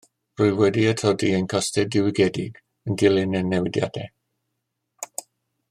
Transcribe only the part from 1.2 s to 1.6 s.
ein